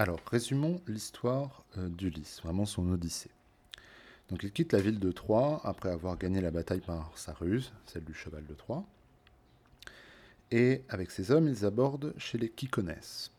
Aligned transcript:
Alors, 0.00 0.20
résumons 0.30 0.80
l'histoire 0.86 1.64
euh, 1.76 1.88
d'Ulysse, 1.88 2.40
vraiment 2.44 2.66
son 2.66 2.88
odyssée. 2.92 3.32
Donc, 4.30 4.44
il 4.44 4.52
quitte 4.52 4.72
la 4.72 4.80
ville 4.80 5.00
de 5.00 5.10
Troie 5.10 5.60
après 5.64 5.90
avoir 5.90 6.16
gagné 6.16 6.40
la 6.40 6.52
bataille 6.52 6.82
par 6.82 7.10
sa 7.18 7.32
ruse, 7.32 7.72
celle 7.84 8.04
du 8.04 8.14
cheval 8.14 8.46
de 8.46 8.54
Troie. 8.54 8.84
Et 10.52 10.82
avec 10.88 11.10
ses 11.10 11.32
hommes, 11.32 11.48
ils 11.48 11.64
abordent 11.64 12.14
chez 12.16 12.38
les 12.38 12.48
Kykonès. 12.48 13.32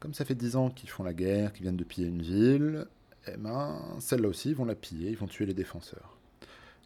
Comme 0.00 0.14
ça 0.14 0.24
fait 0.24 0.34
dix 0.34 0.56
ans 0.56 0.70
qu'ils 0.70 0.88
font 0.88 1.04
la 1.04 1.12
guerre, 1.12 1.52
qu'ils 1.52 1.64
viennent 1.64 1.76
de 1.76 1.84
piller 1.84 2.08
une 2.08 2.22
ville, 2.22 2.86
eh 3.26 3.36
ben, 3.36 3.96
celle-là 4.00 4.28
aussi, 4.28 4.48
ils 4.48 4.56
vont 4.56 4.64
la 4.64 4.76
piller, 4.76 5.10
ils 5.10 5.18
vont 5.18 5.26
tuer 5.26 5.44
les 5.44 5.52
défenseurs. 5.52 6.16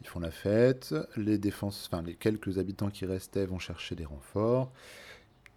Ils 0.01 0.09
font 0.09 0.19
la 0.19 0.33
fête, 0.33 0.97
les, 1.17 1.39
les 1.39 2.15
quelques 2.17 2.59
habitants 2.59 2.91
qui 2.91 3.07
restaient 3.07 3.47
vont 3.47 3.61
chercher 3.61 3.95
des 3.95 4.05
renforts, 4.05 4.73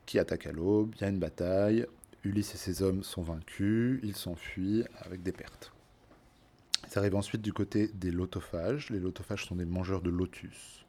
qui 0.06 0.20
attaquent 0.20 0.46
à 0.46 0.52
l'aube, 0.52 0.94
il 0.98 1.02
y 1.02 1.06
a 1.06 1.10
une 1.10 1.18
bataille, 1.18 1.88
Ulysse 2.24 2.56
et 2.56 2.58
ses 2.58 2.82
hommes 2.82 3.04
sont 3.04 3.22
vaincus, 3.22 4.00
ils 4.04 4.16
s'enfuient 4.16 4.86
avec 5.02 5.24
des 5.24 5.32
pertes. 5.32 5.74
Ça 6.88 7.00
arrive 7.00 7.16
ensuite 7.16 7.42
du 7.42 7.54
côté 7.54 7.88
des 7.88 8.12
lotophages. 8.12 8.90
Les 8.90 9.00
lotophages 9.00 9.46
sont 9.46 9.56
des 9.56 9.66
mangeurs 9.66 10.02
de 10.02 10.10
lotus, 10.10 10.86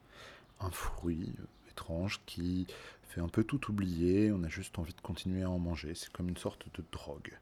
un 0.61 0.71
fruit 0.71 1.33
étrange 1.71 2.21
qui 2.27 2.67
fait 3.15 3.21
un 3.21 3.29
peu 3.29 3.45
tout 3.45 3.71
oublier, 3.71 4.33
on 4.33 4.43
a 4.43 4.49
juste 4.49 4.79
envie 4.79 4.93
de 4.93 5.01
continuer 5.01 5.43
à 5.43 5.51
en 5.51 5.59
manger, 5.59 5.95
c'est 5.95 6.11
comme 6.13 6.29
une 6.29 6.37
sorte 6.37 6.67
de 6.75 6.85
drogue. 6.91 7.39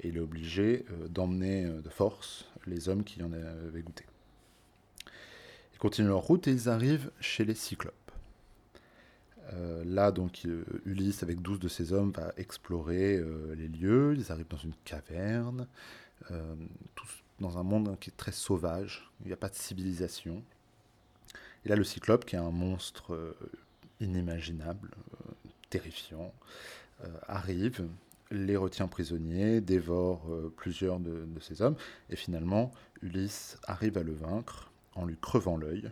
Et 0.00 0.08
il 0.08 0.16
est 0.16 0.20
obligé 0.20 0.84
euh, 0.90 1.08
d'emmener 1.08 1.64
euh, 1.64 1.80
de 1.80 1.88
force 1.88 2.46
les 2.66 2.88
hommes 2.88 3.04
qui 3.04 3.22
en 3.22 3.32
avaient 3.32 3.82
goûté. 3.82 4.04
Ils 5.72 5.78
continuent 5.78 6.08
leur 6.08 6.20
route 6.20 6.46
et 6.46 6.52
ils 6.52 6.68
arrivent 6.68 7.10
chez 7.20 7.44
les 7.44 7.54
Cyclopes. 7.54 8.03
Euh, 9.52 9.84
là, 9.84 10.10
donc, 10.10 10.46
Ulysse, 10.84 11.22
avec 11.22 11.42
12 11.42 11.58
de 11.58 11.68
ses 11.68 11.92
hommes, 11.92 12.12
va 12.12 12.32
explorer 12.36 13.22
les 13.56 13.68
lieux. 13.68 14.14
Ils 14.16 14.32
arrivent 14.32 14.48
dans 14.48 14.56
une 14.56 14.74
caverne, 14.84 15.66
dans 17.40 17.58
un 17.58 17.62
monde 17.62 17.96
qui 18.00 18.10
est 18.10 18.16
très 18.16 18.32
sauvage. 18.32 19.10
Il 19.20 19.26
n'y 19.26 19.32
a 19.32 19.36
pas 19.36 19.48
de 19.48 19.54
civilisation. 19.54 20.42
Et 21.64 21.68
là, 21.68 21.76
le 21.76 21.84
Cyclope, 21.84 22.24
qui 22.24 22.36
est 22.36 22.38
un 22.38 22.50
monstre 22.50 23.36
inimaginable, 24.00 24.90
terrifiant, 25.70 26.32
arrive 27.26 27.86
les 28.34 28.56
retient 28.56 28.88
prisonniers, 28.88 29.60
dévore 29.60 30.22
euh, 30.28 30.52
plusieurs 30.56 31.00
de, 31.00 31.26
ses 31.40 31.62
hommes, 31.62 31.76
et 32.10 32.16
finalement 32.16 32.72
Ulysse 33.02 33.58
arrive 33.64 33.98
à 33.98 34.02
le 34.02 34.12
vaincre 34.12 34.70
en 34.94 35.04
lui 35.04 35.16
crevant 35.16 35.56
l'œil 35.56 35.90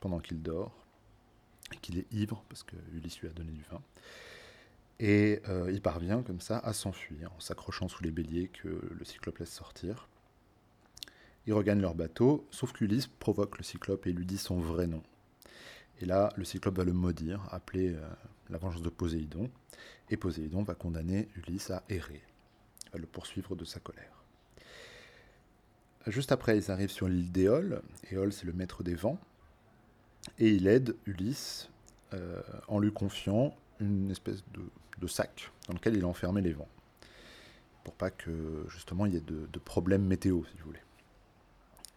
pendant 0.00 0.18
qu'il 0.18 0.40
dort, 0.42 0.79
qu'il 1.78 1.98
est 1.98 2.12
ivre, 2.12 2.44
parce 2.48 2.62
que 2.62 2.76
Ulysse 2.92 3.20
lui 3.20 3.28
a 3.28 3.32
donné 3.32 3.52
du 3.52 3.62
vin. 3.70 3.80
Et 4.98 5.40
euh, 5.48 5.70
il 5.72 5.80
parvient 5.80 6.22
comme 6.22 6.40
ça 6.40 6.58
à 6.58 6.72
s'enfuir 6.72 7.32
en 7.34 7.40
s'accrochant 7.40 7.88
sous 7.88 8.02
les 8.02 8.10
béliers 8.10 8.48
que 8.48 8.68
le 8.68 9.04
cyclope 9.04 9.38
laisse 9.38 9.50
sortir. 9.50 10.08
Ils 11.46 11.54
regagnent 11.54 11.80
leur 11.80 11.94
bateau, 11.94 12.46
sauf 12.50 12.72
qu'Ulysse 12.72 13.06
provoque 13.06 13.56
le 13.56 13.64
cyclope 13.64 14.06
et 14.06 14.12
lui 14.12 14.26
dit 14.26 14.36
son 14.36 14.58
vrai 14.58 14.86
nom. 14.86 15.02
Et 16.00 16.06
là, 16.06 16.32
le 16.36 16.44
cyclope 16.44 16.76
va 16.76 16.84
le 16.84 16.92
maudire, 16.92 17.42
appeler 17.50 17.94
euh, 17.94 18.08
la 18.50 18.58
vengeance 18.58 18.82
de 18.82 18.90
Poséidon, 18.90 19.50
et 20.10 20.16
Poséidon 20.16 20.62
va 20.62 20.74
condamner 20.74 21.28
Ulysse 21.36 21.70
à 21.70 21.82
errer, 21.88 22.22
va 22.92 22.98
le 22.98 23.06
poursuivre 23.06 23.56
de 23.56 23.64
sa 23.64 23.80
colère. 23.80 24.22
Juste 26.06 26.32
après, 26.32 26.56
ils 26.58 26.70
arrivent 26.70 26.90
sur 26.90 27.08
l'île 27.08 27.30
d'Éole. 27.30 27.82
Éole, 28.10 28.32
c'est 28.32 28.46
le 28.46 28.52
maître 28.52 28.82
des 28.82 28.94
vents, 28.94 29.18
et 30.40 30.48
il 30.48 30.66
aide 30.66 30.96
Ulysse 31.06 31.68
euh, 32.14 32.40
en 32.66 32.80
lui 32.80 32.92
confiant 32.92 33.54
une 33.78 34.10
espèce 34.10 34.42
de, 34.52 35.06
sac 35.06 35.50
dans 35.68 35.74
lequel 35.74 35.96
il 35.96 36.04
a 36.04 36.06
enfermé 36.06 36.42
les 36.42 36.52
vents, 36.52 36.68
pour 37.84 37.94
pas 37.94 38.10
que 38.10 38.64
justement 38.68 39.06
il 39.06 39.14
y 39.14 39.16
ait 39.16 39.22
de, 39.22 39.58
problèmes 39.58 40.04
météo, 40.04 40.42
si 40.44 40.58
vous 40.58 40.64
voulez. 40.66 40.80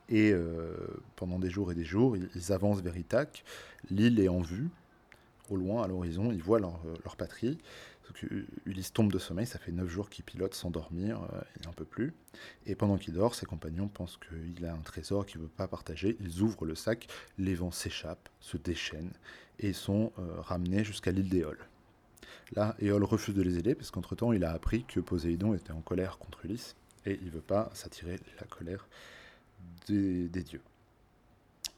Et 0.09 0.31
euh, 0.31 0.75
pendant 1.16 1.39
des 1.39 1.50
jours 1.50 1.72
et 1.72 1.75
des 1.75 1.83
jours, 1.83 2.16
ils, 2.16 2.52
avancent 2.53 2.81
vers 2.81 2.95
Ithaque. 2.95 3.44
L'île 3.90 4.19
est 4.19 4.28
en 4.28 4.41
vue, 4.41 4.69
au 5.50 5.56
loin, 5.56 5.84
à 5.84 5.88
l'horizon. 5.88 6.31
Ils 6.31 6.44
voient 6.44 6.59
leur 6.59 7.16
patrie. 7.17 7.57
Ulysse 8.66 8.94
tombe 8.94 9.12
de 9.12 9.19
sommeil, 9.19 9.46
ça 9.46 9.59
fait 9.59 9.72
neuf 9.72 9.90
jours 9.90 10.09
qu'il 10.09 10.24
pilote 10.24 10.53
sans 10.53 10.69
dormir, 10.69 11.22
euh, 11.34 11.41
il 11.59 11.66
n'en 11.66 11.74
peut 11.74 11.86
plus. 11.86 12.14
Et 12.66 12.75
pendant 12.75 12.97
qu'il 12.97 13.14
dort, 13.14 13.36
ses 13.36 13.46
compagnons 13.46 13.88
pensent 13.88 14.18
qu'il 14.18 14.66
a 14.66 14.74
un 14.74 14.81
trésor 14.81 15.25
qu'il 15.25 15.40
ne 15.40 15.46
veut 15.46 15.52
pas 15.52 15.68
partager. 15.68 16.18
Ils 16.19 16.41
ouvrent 16.41 16.66
le 16.66 16.75
sac, 16.75 17.08
les 17.38 17.56
vents 17.56 17.72
s'échappent, 17.72 18.30
se 18.40 18.58
déchaînent 18.58 19.14
et 19.59 19.74
sont 19.74 20.12
ramenés 20.40 20.84
jusqu'à 20.84 21.12
l'île 21.12 21.30
d'Éole. 21.30 21.59
Là, 22.56 22.75
Éole 22.80 23.03
refuse 23.03 23.34
de 23.34 23.41
les 23.41 23.58
aider 23.58 23.75
parce 23.75 23.90
qu'entre-temps, 23.91 24.31
il 24.31 24.44
a 24.44 24.52
appris 24.52 24.84
que 24.84 25.00
Poséidon 25.00 25.53
était 25.53 25.72
en 25.72 25.81
colère 25.81 26.18
contre 26.18 26.46
Ulysse 26.46 26.75
et 27.06 27.18
il 27.22 27.28
ne 27.28 27.31
veut 27.31 27.41
pas 27.41 27.70
s'attirer 27.74 28.20
la 28.40 28.46
colère 28.47 28.88
des, 29.88 30.28
dieux. 30.30 30.62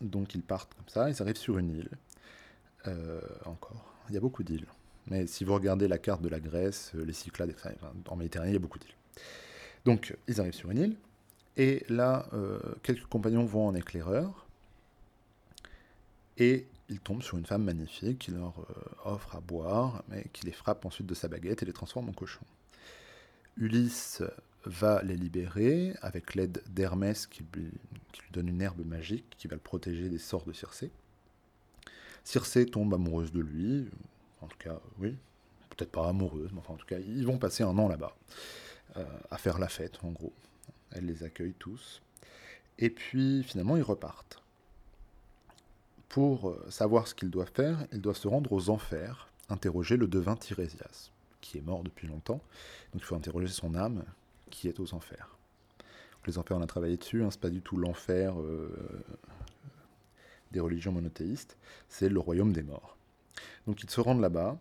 Donc 0.01 0.35
ils 0.35 0.41
partent 0.41 0.73
comme 0.73 0.89
ça, 0.89 1.09
ils 1.09 1.21
arrivent 1.21 1.37
sur 1.37 1.57
une 1.57 1.69
île. 1.69 1.89
Euh, 2.87 3.21
encore, 3.45 3.85
il 4.09 4.15
y 4.15 4.17
a 4.17 4.19
beaucoup 4.19 4.43
d'îles. 4.43 4.67
Mais 5.07 5.27
si 5.27 5.43
vous 5.43 5.53
regardez 5.53 5.87
la 5.87 5.97
carte 5.97 6.21
de 6.21 6.29
la 6.29 6.39
Grèce, 6.39 6.91
euh, 6.95 7.05
les 7.05 7.13
Cyclades, 7.13 7.53
en 8.07 8.15
Méditerranée, 8.15 8.51
il 8.51 8.53
y 8.53 8.57
a 8.57 8.59
beaucoup 8.59 8.79
d'îles. 8.79 8.95
Donc 9.85 10.15
ils 10.27 10.39
arrivent 10.39 10.53
sur 10.53 10.71
une 10.71 10.79
île, 10.79 10.95
et 11.57 11.85
là, 11.89 12.27
euh, 12.33 12.59
quelques 12.81 13.05
compagnons 13.05 13.45
vont 13.45 13.67
en 13.67 13.75
éclaireur, 13.75 14.47
et 16.37 16.65
ils 16.89 16.99
tombent 16.99 17.23
sur 17.23 17.37
une 17.37 17.45
femme 17.45 17.63
magnifique 17.63 18.19
qui 18.19 18.31
leur 18.31 18.53
offre 19.05 19.35
à 19.35 19.39
boire, 19.39 20.03
mais 20.09 20.25
qui 20.33 20.45
les 20.45 20.51
frappe 20.51 20.85
ensuite 20.85 21.07
de 21.07 21.15
sa 21.15 21.27
baguette 21.27 21.63
et 21.63 21.65
les 21.65 21.73
transforme 21.73 22.09
en 22.09 22.13
cochons. 22.13 22.45
Ulysse 23.57 24.21
va 24.65 25.01
les 25.03 25.15
libérer 25.15 25.93
avec 26.01 26.35
l'aide 26.35 26.61
d'Hermès 26.67 27.27
qui, 27.27 27.45
lui 27.53 27.71
donne 28.31 28.49
une 28.49 28.61
herbe 28.61 28.85
magique 28.85 29.25
qui 29.37 29.47
va 29.47 29.55
le 29.55 29.61
protéger 29.61 30.09
des 30.09 30.17
sorts 30.17 30.45
de 30.45 30.53
Circé. 30.53 30.91
Circé 32.23 32.65
tombe 32.65 32.93
amoureuse 32.93 33.31
de 33.31 33.39
lui, 33.39 33.87
en 34.45 34.47
tout 34.47 34.57
cas, 34.57 34.79
oui, 34.99 35.15
peut-être 35.69 35.91
pas 35.91 36.07
amoureuse, 36.07 36.51
mais 36.53 36.59
enfin 36.59 36.73
en 36.73 36.77
tout 36.77 36.85
cas, 36.85 36.99
ils 36.99 37.25
vont 37.25 37.37
passer 37.37 37.63
un 37.63 37.77
an 37.77 37.87
là-bas, 37.87 38.15
euh, 38.97 39.05
à 39.31 39.37
faire 39.37 39.59
la 39.59 39.67
fête 39.67 39.99
en 40.03 40.11
gros. 40.11 40.33
Elle 40.91 41.05
les 41.05 41.23
accueille 41.23 41.53
tous. 41.57 42.01
Et 42.77 42.89
puis 42.89 43.43
finalement, 43.43 43.75
ils 43.75 43.83
repartent. 43.83 44.41
Pour 46.09 46.49
euh, 46.49 46.65
savoir 46.69 47.07
ce 47.07 47.15
qu'ils 47.15 47.31
doivent 47.31 47.51
faire, 47.53 47.85
ils 47.91 48.01
doivent 48.01 48.17
se 48.17 48.27
rendre 48.27 48.53
aux 48.53 48.69
enfers, 48.69 49.27
interroger 49.49 49.97
le 49.97 50.07
devin 50.07 50.35
Tirésias, 50.35 51.11
qui 51.41 51.57
est 51.57 51.61
mort 51.61 51.83
depuis 51.83 52.07
longtemps. 52.07 52.41
Donc 52.93 53.01
il 53.01 53.03
faut 53.03 53.15
interroger 53.15 53.47
son 53.47 53.75
âme, 53.75 54.03
qui 54.49 54.67
est 54.67 54.79
aux 54.79 54.93
enfers. 54.93 55.37
les 56.25 56.37
enfers, 56.37 56.57
on 56.57 56.61
a 56.61 56.67
travaillé 56.67 56.97
dessus, 56.97 57.23
hein, 57.23 57.29
c'est 57.31 57.39
pas 57.39 57.49
du 57.49 57.61
tout 57.61 57.77
l'enfer 57.77 58.39
euh, 58.39 58.69
des 60.51 60.59
religions 60.59 60.91
monothéistes, 60.91 61.57
c'est 61.89 62.09
le 62.09 62.19
royaume 62.19 62.53
des 62.53 62.63
morts. 62.63 62.95
Donc 63.67 63.83
ils 63.83 63.89
se 63.89 64.01
rendent 64.01 64.21
là-bas, 64.21 64.57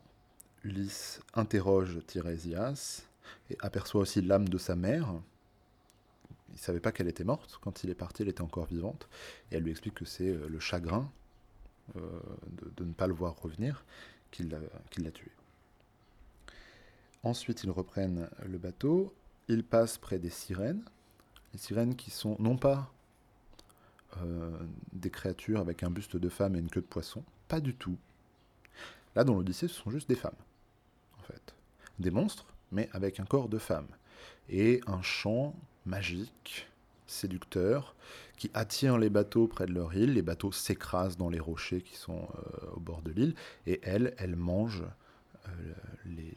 Ulysse 0.65 1.20
interroge 1.34 2.00
Tirésias 2.06 3.03
et 3.50 3.56
aperçoit 3.60 4.00
aussi 4.00 4.22
l'âme 4.22 4.48
de 4.48 4.59
sa 4.59 4.76
mère. 4.76 5.12
Il 6.50 6.54
ne 6.54 6.59
savait 6.59 6.81
pas 6.81 6.92
qu'elle 6.92 7.09
était 7.09 7.25
morte, 7.25 7.59
quand 7.60 7.84
il 7.84 7.91
est 7.91 7.94
parti, 7.94 8.22
elle 8.22 8.28
était 8.28 8.42
encore 8.42 8.66
vivante, 8.66 9.09
et 9.50 9.56
elle 9.56 9.65
lui 9.65 9.72
explique 9.72 9.94
que 9.94 10.04
c'est 10.04 10.28
euh, 10.28 10.48
le 10.48 10.60
chagrin 10.60 11.10
euh, 11.97 12.00
de, 12.76 12.84
ne 12.84 12.92
pas 12.92 13.06
le 13.06 13.12
voir 13.12 13.37
revenir 13.42 13.84
qui 14.31 14.44
l'a 14.44 15.10
tué. 15.10 15.31
Ensuite, 17.22 17.65
ils 17.65 17.71
reprennent 17.71 18.28
le 18.44 18.59
bateau 18.59 19.15
il 19.48 19.65
passe 19.65 19.98
près 19.98 20.19
des 20.19 20.31
sirènes, 20.31 20.82
les 21.53 21.59
sirènes 21.59 21.97
qui 21.97 22.10
sont 22.10 22.36
non 22.38 22.56
pas 22.56 22.92
euh, 24.22 24.50
des 24.92 25.10
créatures 25.10 25.60
avec 25.60 25.82
un 25.82 25.91
buste 25.91 26.16
de 26.16 26.28
femme 26.28 26.56
et 26.56 26.59
une 26.59 26.71
queue 26.71 26.81
de 26.81 26.86
poisson, 26.86 27.22
pas 27.48 27.60
du 27.60 27.75
tout. 27.75 27.97
Là, 29.15 29.25
dans 29.25 29.35
l'Odyssée, 29.35 29.69
ce 29.69 29.75
sont 29.75 29.91
juste 29.91 30.09
des 30.09 30.15
femmes, 30.15 30.33
en 31.19 31.23
fait. 31.23 31.55
Des 31.99 32.11
monstres, 32.11 32.47
mais 32.73 32.89
avec 32.93 33.21
un 33.21 33.25
corps 33.25 33.49
de 33.49 33.59
femme. 33.59 33.89
Et 34.49 34.81
un 34.87 35.03
chant 35.03 35.55
magique, 35.87 36.69
séducteur, 37.07 37.95
qui 38.37 38.51
attire 38.55 38.99
les 38.99 39.11
bateaux 39.11 39.47
près 39.47 39.66
de 39.66 39.72
leur 39.72 39.95
île. 39.95 40.15
Les 40.15 40.22
bateaux 40.22 40.53
s'écrasent 40.53 41.16
dans 41.16 41.31
les 41.31 41.39
rochers 41.39 41.83
qui 41.83 41.97
sont 41.97 42.22
euh, 42.22 42.71
au 42.75 42.81
bord 42.81 43.03
de 43.03 43.13
l'île, 43.13 43.34
et 43.66 43.81
elles, 43.83 44.15
elles 44.19 44.37
mangent 44.37 44.84
euh, 45.49 45.51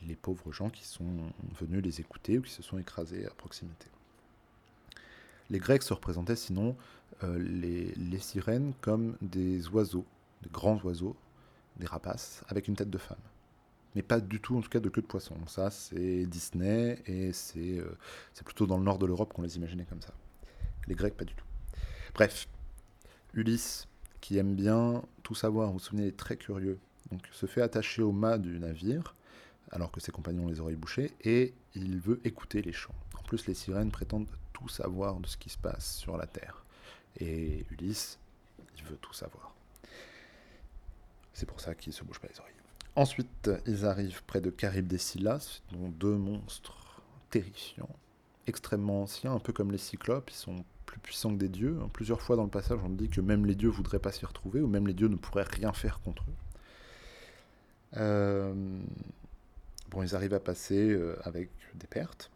les, 0.06 0.16
pauvres 0.16 0.52
gens 0.52 0.70
qui 0.70 0.86
sont 0.86 1.32
venus 1.60 1.84
les 1.84 2.02
écouter 2.02 2.38
ou 2.38 2.42
qui 2.42 2.52
se 2.52 2.64
sont 2.64 2.78
écrasés 2.78 3.26
à 3.26 3.30
proximité. 3.30 3.88
Les 5.50 5.60
Grecs 5.60 5.84
se 5.84 5.94
représentaient 5.94 6.36
sinon 6.36 6.76
euh, 7.24 7.38
les, 7.40 8.20
sirènes 8.20 8.74
comme 8.82 9.16
des 9.22 9.68
oiseaux, 9.70 10.06
des 10.42 10.50
grands 10.50 10.80
oiseaux, 10.84 11.16
des 11.78 11.86
rapaces, 11.86 12.44
avec 12.48 12.68
une 12.68 12.76
tête 12.76 12.90
de 12.90 12.98
femme. 12.98 13.18
Mais 13.96 14.02
pas 14.04 14.20
du 14.20 14.40
tout, 14.40 14.58
en 14.58 14.62
tout 14.62 14.70
cas, 14.70 14.80
de 14.80 14.90
queue 14.90 15.02
de 15.02 15.08
poisson. 15.08 15.36
Ça, 15.48 15.72
c'est 15.72 16.26
Disney 16.26 17.02
et 17.06 17.34
c'est 17.34 17.80
euh, 17.80 17.98
plutôt 18.46 18.68
dans 18.68 18.78
le 18.78 18.84
nord 18.84 19.00
de 19.00 19.06
l'Europe 19.06 19.34
qu'on 19.34 19.42
les 19.42 19.58
imaginait 19.58 19.86
comme 19.86 20.02
ça. 20.02 20.14
Les 20.88 20.96
Grecs, 20.96 21.16
pas 21.16 21.26
du 21.26 21.34
tout. 21.34 21.46
Bref, 22.14 22.48
Ulysse, 23.34 23.88
qui 24.22 24.38
aime 24.38 24.56
bien 24.56 25.04
tout 25.24 25.36
savoir, 25.36 25.68
vous 25.68 25.74
vous 25.74 25.80
souvenez, 25.80 26.08
est 26.08 26.18
très 26.18 26.38
curieux, 26.38 26.80
donc 27.12 27.22
se 27.32 27.46
fait 27.46 27.62
attacher 27.62 28.02
au 28.02 28.12
mât 28.12 28.38
du 28.38 28.60
navire, 28.60 29.16
alors 29.72 29.92
que 29.92 30.00
ses 30.00 30.12
compagnons 30.12 30.48
les 30.48 30.60
oreilles 30.60 30.76
bouchées, 30.76 31.14
et 31.22 31.54
il 31.76 32.00
veut 32.00 32.22
écouter 32.24 32.62
les 32.62 32.74
chants. 32.74 32.96
En 33.20 33.24
plus, 33.24 33.48
les 33.48 33.54
sirènes 33.54 33.92
prétendent 33.92 34.30
tout 34.54 34.70
savoir 34.70 35.20
de 35.20 35.28
ce 35.28 35.38
qui 35.38 35.50
se 35.50 35.58
passe 35.58 35.96
sur 35.98 36.18
la 36.18 36.28
Terre. 36.28 36.66
Et 37.20 37.66
Ulysse, 37.72 38.20
il 38.78 38.84
veut 38.84 38.98
tout 38.98 39.14
savoir. 39.14 39.57
C'est 41.38 41.46
pour 41.46 41.62
ça 41.62 41.76
qu'il 41.76 41.94
se 41.94 42.04
bouge 42.04 42.20
pas 42.20 42.28
les 42.34 42.40
oreilles. 42.40 42.56
Ensuite, 42.96 43.52
ils 43.68 43.86
arrivent 43.86 44.24
près 44.24 44.42
de 44.42 44.52
Charybde 44.60 44.92
et 44.92 44.98
Scylla, 44.98 45.38
dont 45.72 45.88
deux 45.90 46.16
monstres 46.16 47.04
terrifiants, 47.30 47.96
extrêmement 48.48 49.04
anciens, 49.04 49.34
un 49.34 49.40
peu 49.40 49.54
comme 49.54 49.72
les 49.72 49.78
cyclopes, 49.78 50.32
ils 50.32 50.36
sont 50.36 50.66
plus 50.88 50.98
puissants 50.98 51.32
que 51.32 51.38
des 51.38 51.48
dieux. 51.48 51.78
Plusieurs 51.94 52.22
fois 52.22 52.38
dans 52.38 52.44
le 52.44 52.50
passage, 52.50 52.80
on 52.84 52.90
dit 52.90 53.08
que 53.08 53.22
même 53.22 53.46
les 53.46 53.54
dieux 53.54 53.70
voudraient 53.70 54.00
pas 54.00 54.12
s'y 54.12 54.26
retrouver, 54.26 54.62
ou 54.62 54.68
même 54.68 54.88
les 54.88 54.96
dieux 54.96 55.10
ne 55.10 55.16
pourraient 55.16 55.44
rien 55.44 55.74
faire 55.74 56.00
contre 56.00 56.24
eux. 56.24 57.98
Euh, 57.98 58.56
bon, 59.92 60.02
ils 60.02 60.16
arrivent 60.16 60.34
à 60.34 60.40
passer 60.40 60.90
euh, 60.90 61.20
avec 61.22 61.52
des 61.76 61.86
pertes, 61.86 62.32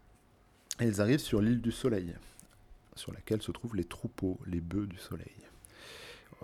et 0.78 0.84
ils 0.84 1.00
arrivent 1.00 1.18
sur 1.18 1.42
l'île 1.42 1.60
du 1.60 1.72
Soleil, 1.72 2.14
sur 2.94 3.12
laquelle 3.12 3.42
se 3.42 3.50
trouvent 3.50 3.74
les 3.74 3.82
troupeaux, 3.82 4.38
les 4.46 4.60
bœufs 4.60 4.86
du 4.86 4.98
Soleil. 4.98 5.34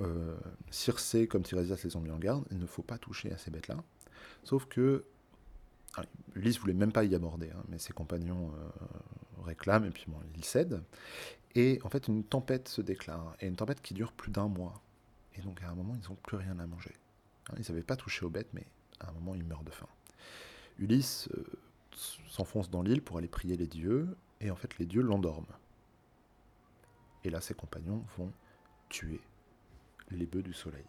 Euh, 0.00 0.36
Circé, 0.70 1.26
comme 1.26 1.42
Tiresias 1.42 1.80
les 1.84 1.96
ont 1.96 2.00
mis 2.00 2.10
en 2.10 2.18
garde, 2.18 2.44
il 2.50 2.58
ne 2.58 2.66
faut 2.66 2.82
pas 2.82 2.98
toucher 2.98 3.32
à 3.32 3.38
ces 3.38 3.50
bêtes-là. 3.50 3.76
Sauf 4.44 4.66
que 4.66 5.04
ah, 5.96 6.02
Ulysse 6.34 6.58
voulait 6.58 6.74
même 6.74 6.92
pas 6.92 7.04
y 7.04 7.14
aborder, 7.14 7.50
hein, 7.50 7.62
mais 7.68 7.78
ses 7.78 7.92
compagnons 7.92 8.52
euh, 8.54 9.42
réclament, 9.44 9.86
et 9.86 9.90
puis 9.90 10.04
bon, 10.06 10.18
il 10.36 10.44
cède. 10.44 10.82
Et 11.54 11.80
en 11.82 11.88
fait, 11.88 12.08
une 12.08 12.22
tempête 12.22 12.68
se 12.68 12.80
déclare, 12.80 13.34
et 13.40 13.46
une 13.46 13.56
tempête 13.56 13.80
qui 13.80 13.94
dure 13.94 14.12
plus 14.12 14.30
d'un 14.30 14.48
mois. 14.48 14.80
Et 15.34 15.40
donc 15.40 15.62
à 15.62 15.70
un 15.70 15.74
moment, 15.74 15.96
ils 16.00 16.08
n'ont 16.08 16.16
plus 16.16 16.36
rien 16.36 16.58
à 16.58 16.66
manger. 16.66 16.94
Hein, 17.50 17.54
ils 17.58 17.64
n'avaient 17.68 17.82
pas 17.82 17.96
touché 17.96 18.24
aux 18.24 18.30
bêtes, 18.30 18.50
mais 18.52 18.66
à 19.00 19.08
un 19.10 19.12
moment, 19.12 19.34
ils 19.34 19.44
meurent 19.44 19.64
de 19.64 19.70
faim. 19.70 19.88
Ulysse 20.78 21.28
euh, 21.36 21.44
s'enfonce 22.28 22.70
dans 22.70 22.82
l'île 22.82 23.02
pour 23.02 23.18
aller 23.18 23.28
prier 23.28 23.56
les 23.56 23.66
dieux, 23.66 24.16
et 24.40 24.50
en 24.50 24.56
fait, 24.56 24.78
les 24.78 24.86
dieux 24.86 25.02
l'endorment. 25.02 25.46
Et 27.24 27.30
là, 27.30 27.40
ses 27.40 27.54
compagnons 27.54 28.04
vont 28.16 28.32
tuer 28.88 29.20
les 30.10 30.26
bœufs 30.26 30.42
du 30.42 30.52
soleil. 30.52 30.84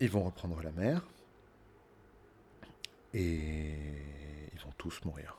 Ils 0.00 0.10
vont 0.10 0.22
reprendre 0.22 0.62
la 0.62 0.70
mer 0.72 1.06
et 3.14 3.72
ils 4.52 4.60
vont 4.60 4.72
tous 4.76 5.04
mourir. 5.04 5.38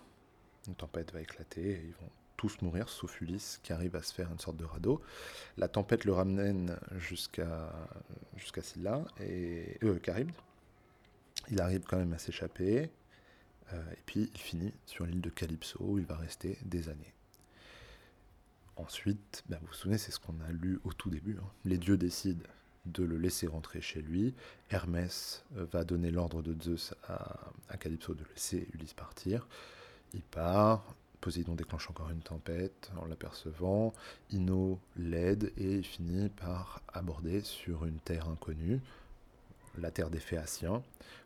Une 0.68 0.76
tempête 0.76 1.14
va 1.14 1.22
éclater 1.22 1.72
et 1.72 1.84
ils 1.86 1.94
vont 1.94 2.10
tous 2.36 2.62
mourir 2.62 2.88
sauf 2.90 3.20
Ulysse 3.22 3.60
qui 3.64 3.74
arrive 3.74 3.96
à 3.96 4.02
se 4.02 4.14
faire 4.14 4.32
une 4.32 4.40
sorte 4.40 4.58
de 4.58 4.66
radeau. 4.66 5.02
La 5.58 5.68
tempête 5.68 6.06
le 6.06 6.14
ramène 6.14 6.78
jusqu'à 6.98 7.74
jusqu'à 8.38 8.62
Scylla 8.62 9.04
et 9.20 9.78
euh. 9.84 10.00
Il 11.50 11.62
arrive 11.62 11.82
quand 11.82 11.98
même 11.98 12.14
à 12.14 12.18
s'échapper 12.18 12.92
euh, 13.74 13.92
et 13.92 14.02
puis 14.06 14.30
il 14.34 14.40
finit 14.40 14.74
sur 14.86 15.06
l'île 15.06 15.22
de 15.22 15.30
Calypso 15.30 15.80
où 15.82 15.98
il 15.98 16.06
va 16.06 16.16
rester 16.16 16.58
des 16.64 16.90
années. 16.90 17.14
Ensuite, 18.80 19.44
ben, 19.50 19.58
vous 19.62 19.68
vous 19.68 19.74
souvenez, 19.74 19.98
c'est 19.98 20.12
ce 20.12 20.20
qu'on 20.20 20.40
a 20.48 20.52
lu 20.52 20.80
au 20.86 20.94
tout 20.94 21.10
début. 21.10 21.38
Hein. 21.40 21.48
Les 21.66 21.78
dieux 21.78 21.98
décident 21.98 22.46
de 22.86 23.04
le 23.04 23.18
laisser 23.18 23.46
rentrer 23.46 23.82
chez 23.82 24.02
lui. 24.02 24.34
Hermès 24.70 25.44
euh, 25.58 25.66
va 25.72 25.84
donner 25.84 26.12
l'ordre 26.12 26.42
de 26.42 26.56
Zeus 26.64 26.94
à, 27.08 27.78
Calypso 27.78 28.14
de 28.14 28.24
laisser 28.34 28.68
Ulysse 28.74 28.94
partir. 28.94 29.48
Il 30.14 30.22
part. 30.22 30.96
Poséidon 31.20 31.56
déclenche 31.56 31.90
encore 31.90 32.10
une 32.10 32.22
tempête 32.22 32.90
en 32.96 33.06
l'apercevant. 33.06 33.94
Ino 34.32 34.80
l'aide 34.96 35.52
et 35.58 35.84
finit 35.84 36.30
par 36.30 36.82
aborder 36.88 37.42
sur 37.42 37.86
une 37.86 38.00
terre 38.00 38.30
inconnue, 38.30 38.80
la 39.78 39.92
terre 39.92 40.10
des 40.10 40.22
Phéaciens. 40.22 40.82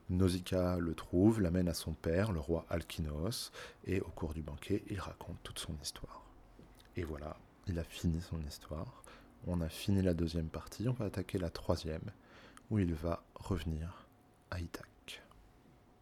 Nausicaa 0.10 0.80
le 0.80 0.96
trouve, 0.96 1.40
l'amène 1.40 1.70
à 1.70 1.76
son 1.76 1.94
père, 1.94 2.32
le 2.32 2.40
roi 2.40 2.66
Alkinos, 2.72 3.52
et 3.86 4.02
au 4.02 4.10
cours 4.10 4.34
du 4.34 4.42
banquet, 4.42 4.84
il 4.90 5.00
raconte 5.00 5.38
toute 5.44 5.60
son 5.60 5.76
histoire. 5.84 6.24
Et 6.96 7.04
voilà, 7.04 7.36
il 7.68 7.80
a 7.80 7.84
fini 7.84 8.22
son 8.22 8.40
histoire. 8.42 9.04
On 9.48 9.62
a 9.62 9.70
fini 9.70 10.02
la 10.02 10.14
deuxième 10.14 10.48
partie, 10.48 10.88
on 10.88 10.94
va 10.94 11.06
attaquer 11.06 11.38
la 11.38 11.50
troisième, 11.50 12.12
où 12.70 12.80
il 12.80 12.94
va 12.94 13.24
revenir 13.36 14.06
à 14.52 14.60
Ithaque. 14.60 14.93